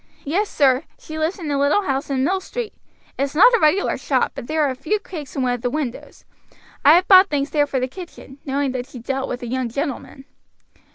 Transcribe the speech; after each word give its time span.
"Yes, 0.25 0.49
sir; 0.49 0.85
she 0.97 1.19
lives 1.19 1.37
in 1.37 1.51
a 1.51 1.59
little 1.59 1.83
house 1.83 2.09
in 2.09 2.23
Mill 2.23 2.39
Street; 2.41 2.73
it's 3.19 3.35
not 3.35 3.53
a 3.53 3.59
regular 3.59 3.99
shop, 3.99 4.31
but 4.33 4.47
there 4.47 4.63
are 4.63 4.71
a 4.71 4.75
few 4.75 4.97
cakes 4.97 5.35
in 5.35 5.43
one 5.43 5.53
of 5.53 5.61
the 5.61 5.69
windows; 5.69 6.25
I 6.83 6.93
have 6.95 7.07
bought 7.07 7.29
things 7.29 7.51
there 7.51 7.67
for 7.67 7.79
the 7.79 7.87
kitchen, 7.87 8.39
knowing 8.43 8.71
that 8.71 8.87
she 8.87 8.97
dealt 8.97 9.29
with 9.29 9.41
the 9.41 9.47
young 9.47 9.69
gentlemen." 9.69 10.25